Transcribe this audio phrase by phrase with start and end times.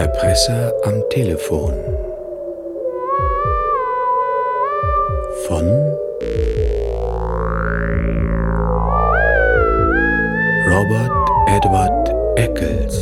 [0.00, 1.74] Erpresser am Telefon
[5.46, 5.66] von
[10.70, 11.12] Robert
[11.48, 12.08] Edward
[12.38, 12.96] Eccles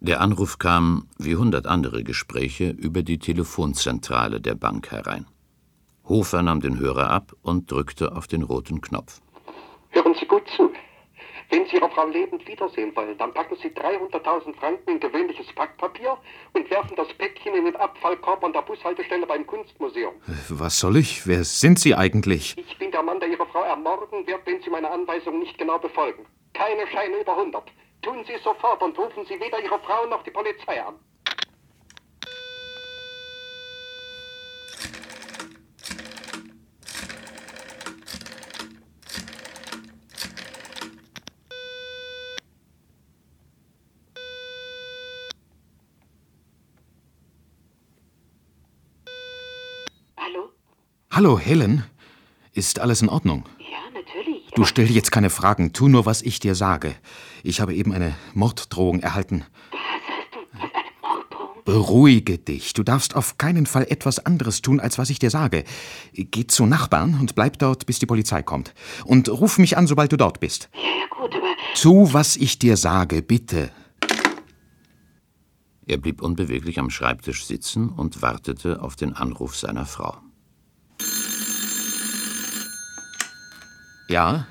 [0.00, 5.26] Der Anruf kam, wie hundert andere Gespräche, über die Telefonzentrale der Bank herein.
[6.08, 9.20] Hofer nahm den Hörer ab und drückte auf den roten Knopf.
[9.90, 10.70] Hören Sie gut zu.
[11.50, 16.16] Wenn Sie Ihre Frau lebend wiedersehen wollen, dann packen Sie 300.000 Franken in gewöhnliches Packpapier
[16.54, 20.14] und werfen das Päckchen in den Abfallkorb an der Bushaltestelle beim Kunstmuseum.
[20.48, 21.26] Was soll ich?
[21.26, 22.56] Wer sind Sie eigentlich?
[22.56, 25.78] Ich bin der Mann, der Ihre Frau ermorden wird, wenn Sie meine Anweisung nicht genau
[25.78, 26.24] befolgen.
[26.54, 27.62] Keine Scheine über 100.
[28.00, 30.94] Tun Sie es sofort und rufen Sie weder Ihre Frau noch die Polizei an.
[51.14, 51.84] Hallo, Helen.
[52.54, 53.44] Ist alles in Ordnung?
[53.58, 54.50] Ja, natürlich.
[54.54, 56.94] Du stell jetzt keine Fragen, tu nur, was ich dir sage.
[57.42, 59.44] Ich habe eben eine Morddrohung erhalten.
[59.70, 60.38] Was hast du?
[60.54, 61.64] Was eine Morddrohung?
[61.66, 62.72] Beruhige dich.
[62.72, 65.64] Du darfst auf keinen Fall etwas anderes tun, als was ich dir sage.
[66.14, 68.72] Geh zu Nachbarn und bleib dort, bis die Polizei kommt.
[69.04, 70.70] Und ruf mich an, sobald du dort bist.
[70.72, 73.70] Ja, ja, gut, aber Tu, was ich dir sage, bitte.
[75.84, 80.16] Er blieb unbeweglich am Schreibtisch sitzen und wartete auf den Anruf seiner Frau.
[84.08, 84.46] Ja?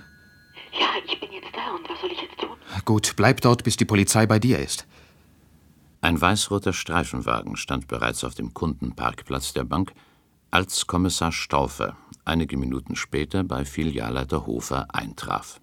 [0.71, 2.57] ja, ich bin jetzt da und was soll ich jetzt tun?
[2.85, 4.87] Gut, bleib dort, bis die Polizei bei dir ist.
[6.01, 9.93] Ein weißroter Streifenwagen stand bereits auf dem Kundenparkplatz der Bank,
[10.49, 11.95] als Kommissar Staufer
[12.25, 15.60] einige Minuten später bei Filialleiter Hofer eintraf.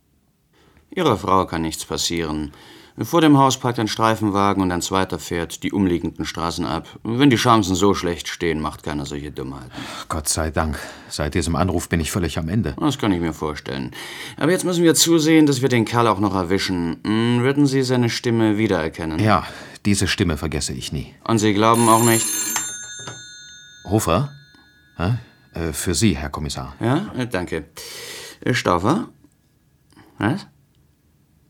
[0.91, 2.53] Ihrer Frau kann nichts passieren.
[3.01, 6.89] Vor dem Haus parkt ein Streifenwagen und ein zweiter fährt die umliegenden Straßen ab.
[7.05, 9.71] Wenn die Chancen so schlecht stehen, macht keiner solche Dummheiten.
[10.09, 10.77] Gott sei Dank.
[11.09, 12.75] Seit diesem Anruf bin ich völlig am Ende.
[12.81, 13.93] Das kann ich mir vorstellen.
[14.37, 16.97] Aber jetzt müssen wir zusehen, dass wir den Kerl auch noch erwischen.
[17.07, 19.21] Hm, Würden Sie seine Stimme wiedererkennen?
[19.21, 19.47] Ja,
[19.87, 21.15] diese Stimme vergesse ich nie.
[21.23, 22.27] Und Sie glauben auch nicht.
[23.85, 24.33] Hofer?
[24.97, 25.19] Hä?
[25.55, 26.75] Äh, für Sie, Herr Kommissar.
[26.81, 27.67] Ja, äh, danke.
[28.41, 29.09] Äh, Stauffer?
[30.19, 30.49] Was?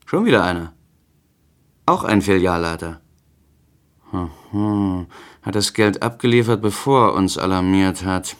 [0.08, 0.72] Schon wieder einer.
[1.84, 3.02] Auch ein Filialleiter.
[4.10, 5.06] Aha.
[5.42, 8.34] Hat das Geld abgeliefert, bevor er uns alarmiert hat.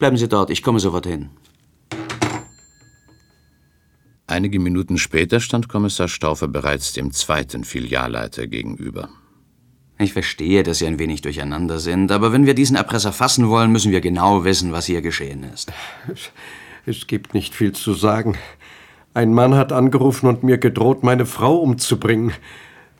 [0.00, 1.30] Bleiben Sie dort, ich komme sofort hin.
[4.26, 9.08] Einige Minuten später stand Kommissar Staufer bereits dem zweiten Filialleiter gegenüber.
[10.00, 13.70] Ich verstehe, dass Sie ein wenig durcheinander sind, aber wenn wir diesen Erpresser fassen wollen,
[13.70, 15.72] müssen wir genau wissen, was hier geschehen ist.
[16.86, 18.36] Es gibt nicht viel zu sagen.
[19.12, 22.32] Ein Mann hat angerufen und mir gedroht, meine Frau umzubringen,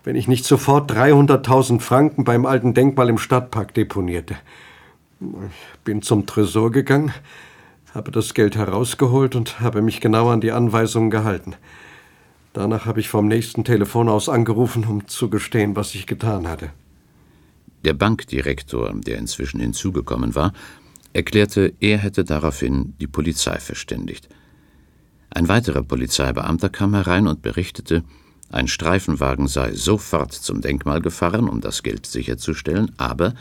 [0.03, 4.37] wenn ich nicht sofort 300.000 Franken beim alten Denkmal im Stadtpark deponierte.
[5.21, 7.13] Ich bin zum Tresor gegangen,
[7.95, 11.55] habe das Geld herausgeholt und habe mich genau an die Anweisungen gehalten.
[12.55, 16.71] Danach habe ich vom nächsten Telefon aus angerufen, um zu gestehen, was ich getan hatte.
[17.85, 20.53] Der Bankdirektor, der inzwischen hinzugekommen war,
[21.13, 24.29] erklärte, er hätte daraufhin die Polizei verständigt.
[25.31, 28.03] Ein weiterer Polizeibeamter kam herein und berichtete,
[28.51, 33.35] ein Streifenwagen sei sofort zum Denkmal gefahren, um das Geld sicherzustellen, aber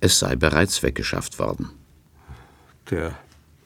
[0.00, 1.70] es sei bereits weggeschafft worden.
[2.90, 3.16] Der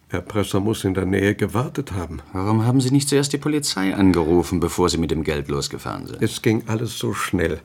[0.09, 2.21] Erpresser muss in der Nähe gewartet haben.
[2.33, 6.23] Warum haben Sie nicht zuerst die Polizei angerufen, bevor Sie mit dem Geld losgefahren sind?
[6.23, 7.61] Es ging alles so schnell.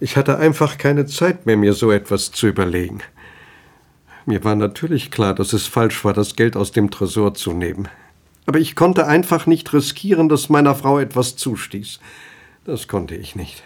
[0.00, 2.98] Ich hatte einfach keine Zeit mehr, mir so etwas zu überlegen.
[4.26, 7.88] Mir war natürlich klar, dass es falsch war, das Geld aus dem Tresor zu nehmen.
[8.46, 12.00] Aber ich konnte einfach nicht riskieren, dass meiner Frau etwas zustieß.
[12.64, 13.62] Das konnte ich nicht.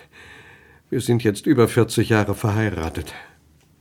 [0.90, 3.12] Wir sind jetzt über 40 Jahre verheiratet.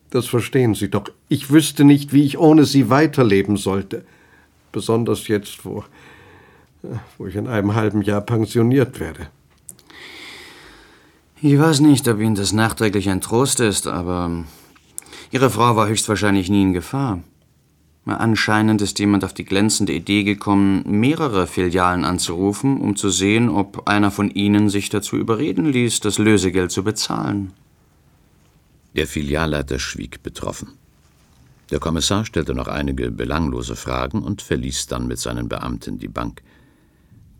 [0.09, 1.05] Das verstehen Sie doch.
[1.29, 4.05] Ich wüsste nicht, wie ich ohne Sie weiterleben sollte.
[4.71, 5.83] Besonders jetzt, wo,
[7.17, 9.27] wo ich in einem halben Jahr pensioniert werde.
[11.41, 14.45] Ich weiß nicht, ob Ihnen das nachträglich ein Trost ist, aber
[15.31, 17.21] Ihre Frau war höchstwahrscheinlich nie in Gefahr.
[18.07, 23.87] Anscheinend ist jemand auf die glänzende Idee gekommen, mehrere Filialen anzurufen, um zu sehen, ob
[23.87, 27.51] einer von ihnen sich dazu überreden ließ, das Lösegeld zu bezahlen.
[28.95, 30.69] Der Filialleiter schwieg betroffen.
[31.69, 36.41] Der Kommissar stellte noch einige belanglose Fragen und verließ dann mit seinen Beamten die Bank.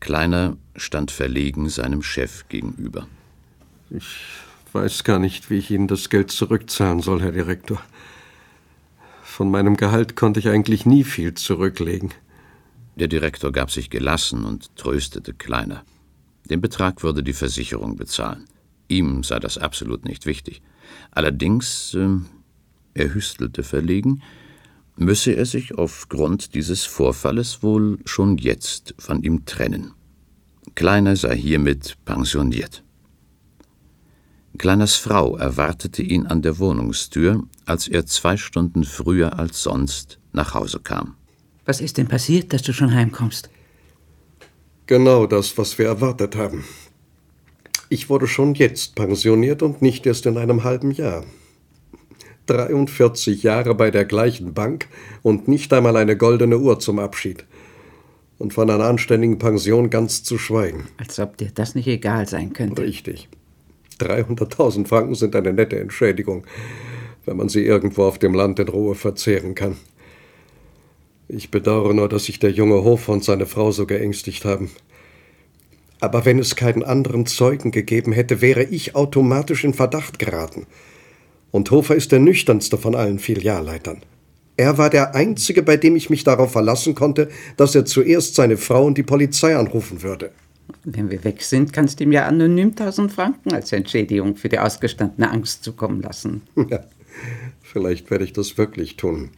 [0.02, 3.08] Kleiner stand verlegen seinem Chef gegenüber.
[3.90, 4.18] Ich
[4.74, 7.82] weiß gar nicht, wie ich Ihnen das Geld zurückzahlen soll, Herr Direktor.
[9.38, 12.10] Von meinem Gehalt konnte ich eigentlich nie viel zurücklegen.
[12.96, 15.84] Der Direktor gab sich gelassen und tröstete Kleiner.
[16.50, 18.46] Den Betrag würde die Versicherung bezahlen.
[18.88, 20.64] Ihm sei das absolut nicht wichtig.
[21.12, 22.18] Allerdings, äh,
[22.96, 24.24] er hüstelte verlegen,
[24.96, 29.94] müsse er sich aufgrund dieses Vorfalles wohl schon jetzt von ihm trennen.
[30.74, 32.84] Kleiner sei hiermit pensioniert.
[34.58, 40.54] Kleiners Frau erwartete ihn an der Wohnungstür, als er zwei Stunden früher als sonst nach
[40.54, 41.16] Hause kam.
[41.66, 43.50] Was ist denn passiert, dass du schon heimkommst?
[44.88, 46.64] Genau das, was wir erwartet haben.
[47.90, 51.24] Ich wurde schon jetzt pensioniert und nicht erst in einem halben Jahr.
[52.48, 54.88] 43 Jahre bei der gleichen Bank
[55.22, 57.46] und nicht einmal eine goldene Uhr zum Abschied.
[58.38, 60.88] Und von einer anständigen Pension ganz zu schweigen.
[60.98, 62.82] Als ob dir das nicht egal sein könnte.
[62.82, 63.28] Richtig.
[64.00, 66.46] 300.000 Franken sind eine nette Entschädigung,
[67.26, 69.78] wenn man sie irgendwo auf dem Land in Ruhe verzehren kann.
[71.28, 74.72] Ich bedauere nur, dass sich der junge Hofer und seine Frau so geängstigt haben.
[76.00, 80.68] Aber wenn es keinen anderen Zeugen gegeben hätte, wäre ich automatisch in Verdacht geraten.
[81.52, 84.02] Und Hofer ist der nüchternste von allen Filialleitern.
[84.58, 88.58] Er war der Einzige, bei dem ich mich darauf verlassen konnte, dass er zuerst seine
[88.58, 90.32] Frau und die Polizei anrufen würde.
[90.84, 94.60] Wenn wir weg sind, kannst du ihm ja anonym 1000 Franken als Entschädigung für die
[94.60, 96.42] ausgestandene Angst zukommen lassen.
[96.70, 96.84] Ja,
[97.62, 99.32] vielleicht werde ich das wirklich tun.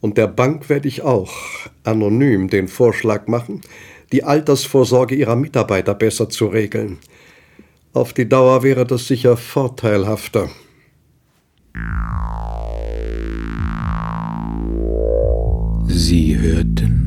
[0.00, 1.32] Und der Bank werde ich auch
[1.84, 3.60] anonym den Vorschlag machen,
[4.12, 6.98] die Altersvorsorge ihrer Mitarbeiter besser zu regeln.
[7.92, 10.48] Auf die Dauer wäre das sicher vorteilhafter.
[15.88, 16.99] Sie hörten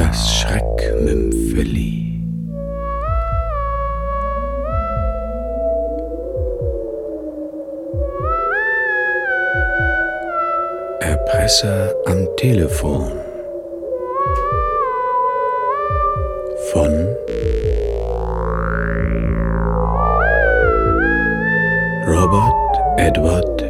[0.00, 2.22] das Schreckmümpfeli.
[11.00, 13.12] Erpresser am Telefon
[16.72, 16.92] von
[22.06, 22.54] Robert
[22.96, 23.69] Edward